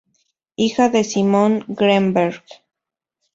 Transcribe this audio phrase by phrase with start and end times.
[0.55, 2.41] Hija de Simón Greenberg.